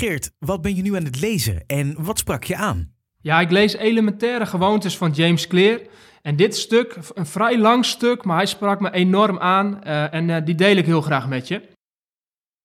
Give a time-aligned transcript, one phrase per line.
[0.00, 2.92] Geert, wat ben je nu aan het lezen en wat sprak je aan?
[3.20, 5.80] Ja, ik lees Elementaire Gewoontes van James Clear.
[6.22, 10.28] En dit stuk, een vrij lang stuk, maar hij sprak me enorm aan uh, en
[10.28, 11.68] uh, die deel ik heel graag met je.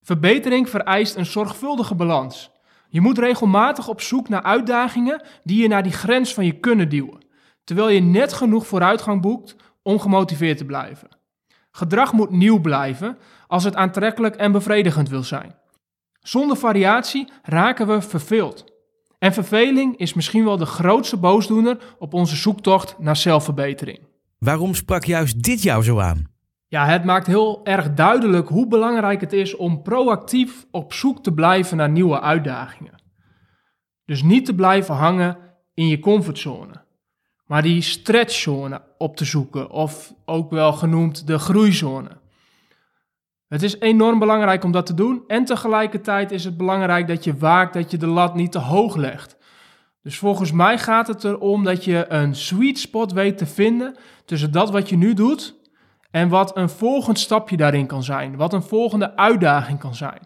[0.02, 2.52] Verbetering vereist een zorgvuldige balans.
[2.90, 6.90] Je moet regelmatig op zoek naar uitdagingen die je naar die grens van je kunnen
[6.90, 7.26] duwen,
[7.64, 11.08] terwijl je net genoeg vooruitgang boekt om gemotiveerd te blijven.
[11.72, 13.18] Gedrag moet nieuw blijven
[13.48, 15.64] als het aantrekkelijk en bevredigend wil zijn.
[16.28, 18.66] Zonder variatie raken we verveeld.
[19.20, 24.00] En verveling is misschien wel de grootste boosdoener op onze zoektocht naar zelfverbetering.
[24.38, 26.24] Waarom sprak juist dit jou zo aan?
[26.68, 31.34] Ja, het maakt heel erg duidelijk hoe belangrijk het is om proactief op zoek te
[31.34, 33.02] blijven naar nieuwe uitdagingen.
[34.06, 35.38] Dus niet te blijven hangen
[35.74, 36.84] in je comfortzone,
[37.46, 42.24] maar die stretchzone op te zoeken, of ook wel genoemd de groeizone.
[43.56, 47.38] Het is enorm belangrijk om dat te doen en tegelijkertijd is het belangrijk dat je
[47.38, 49.38] waakt dat je de lat niet te hoog legt.
[50.02, 54.52] Dus volgens mij gaat het erom dat je een sweet spot weet te vinden tussen
[54.52, 55.56] dat wat je nu doet
[56.12, 60.20] en wat een volgend stapje daarin kan zijn, wat een volgende uitdaging kan zijn.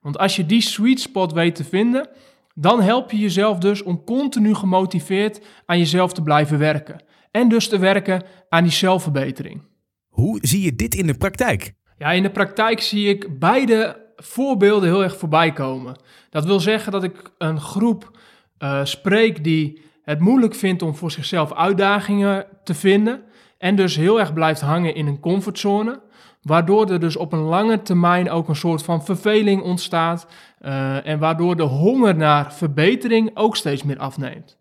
[0.00, 2.08] Want als je die sweet spot weet te vinden,
[2.54, 7.04] dan help je jezelf dus om continu gemotiveerd aan jezelf te blijven werken.
[7.30, 9.62] En dus te werken aan die zelfverbetering.
[10.08, 11.74] Hoe zie je dit in de praktijk?
[12.02, 15.96] Ja, in de praktijk zie ik beide voorbeelden heel erg voorbij komen.
[16.30, 18.18] Dat wil zeggen dat ik een groep
[18.58, 23.22] uh, spreek die het moeilijk vindt om voor zichzelf uitdagingen te vinden.
[23.58, 26.00] En dus heel erg blijft hangen in een comfortzone.
[26.42, 30.26] Waardoor er dus op een lange termijn ook een soort van verveling ontstaat.
[30.60, 34.58] Uh, en waardoor de honger naar verbetering ook steeds meer afneemt.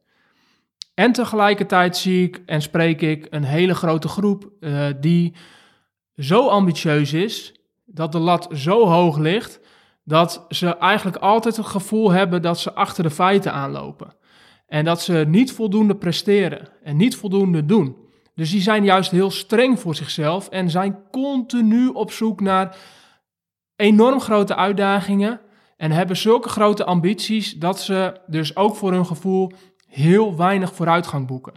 [0.94, 5.34] En tegelijkertijd zie ik en spreek ik een hele grote groep uh, die
[6.18, 7.54] zo ambitieus is,
[7.86, 9.60] dat de lat zo hoog ligt,
[10.04, 14.16] dat ze eigenlijk altijd het gevoel hebben dat ze achter de feiten aanlopen.
[14.68, 17.96] En dat ze niet voldoende presteren en niet voldoende doen.
[18.36, 22.78] Dus die zijn juist heel streng voor zichzelf en zijn continu op zoek naar
[23.76, 25.42] enorm grote uitdagingen
[25.78, 29.52] en hebben zulke grote ambities dat ze dus ook voor hun gevoel
[29.88, 31.54] heel weinig vooruitgang boeken.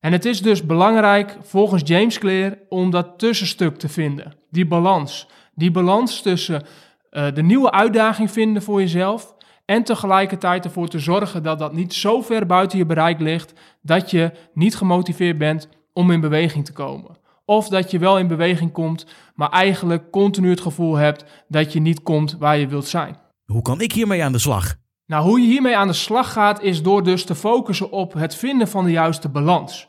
[0.00, 4.36] En het is dus belangrijk, volgens James Clear, om dat tussenstuk te vinden.
[4.50, 5.28] Die balans.
[5.54, 6.62] Die balans tussen
[7.10, 9.34] uh, de nieuwe uitdaging vinden voor jezelf
[9.64, 13.52] en tegelijkertijd ervoor te zorgen dat dat niet zo ver buiten je bereik ligt
[13.82, 17.18] dat je niet gemotiveerd bent om in beweging te komen.
[17.44, 21.80] Of dat je wel in beweging komt, maar eigenlijk continu het gevoel hebt dat je
[21.80, 23.16] niet komt waar je wilt zijn.
[23.44, 24.76] Hoe kan ik hiermee aan de slag?
[25.10, 28.34] Nou, hoe je hiermee aan de slag gaat, is door dus te focussen op het
[28.34, 29.88] vinden van de juiste balans.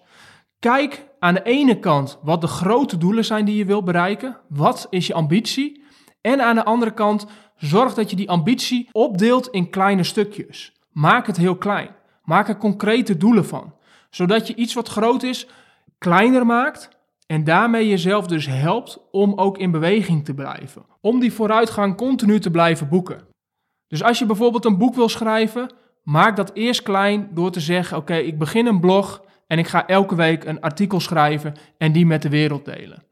[0.60, 4.38] Kijk aan de ene kant wat de grote doelen zijn die je wil bereiken.
[4.50, 5.84] Wat is je ambitie?
[6.22, 10.74] En aan de andere kant, zorg dat je die ambitie opdeelt in kleine stukjes.
[10.92, 11.96] Maak het heel klein.
[12.24, 13.74] Maak er concrete doelen van.
[14.10, 15.48] Zodat je iets wat groot is,
[15.98, 16.90] kleiner maakt.
[17.28, 20.86] En daarmee jezelf dus helpt om ook in beweging te blijven.
[21.02, 23.30] Om die vooruitgang continu te blijven boeken.
[23.92, 27.98] Dus als je bijvoorbeeld een boek wil schrijven, maak dat eerst klein door te zeggen:
[27.98, 32.06] Oké, ik begin een blog en ik ga elke week een artikel schrijven en die
[32.06, 33.04] met de wereld delen.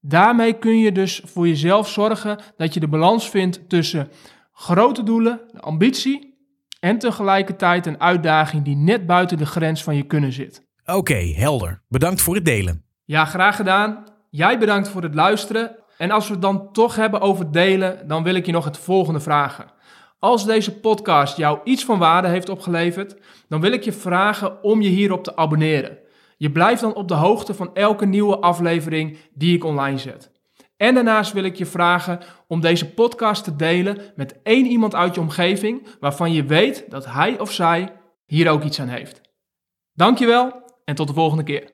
[0.00, 4.08] Daarmee kun je dus voor jezelf zorgen dat je de balans vindt tussen
[4.52, 6.36] grote doelen, de ambitie
[6.80, 10.66] en tegelijkertijd een uitdaging die net buiten de grens van je kunnen zit.
[10.84, 11.82] Oké, helder.
[11.88, 12.84] Bedankt voor het delen.
[13.04, 14.04] Ja, graag gedaan.
[14.30, 15.76] Jij bedankt voor het luisteren.
[15.98, 18.78] En als we het dan toch hebben over delen, dan wil ik je nog het
[18.78, 19.72] volgende vragen.
[20.18, 23.16] Als deze podcast jou iets van waarde heeft opgeleverd,
[23.48, 25.98] dan wil ik je vragen om je hierop te abonneren.
[26.36, 30.32] Je blijft dan op de hoogte van elke nieuwe aflevering die ik online zet.
[30.76, 35.14] En daarnaast wil ik je vragen om deze podcast te delen met één iemand uit
[35.14, 37.92] je omgeving waarvan je weet dat hij of zij
[38.26, 39.20] hier ook iets aan heeft.
[39.92, 41.62] Dankjewel en tot de volgende keer.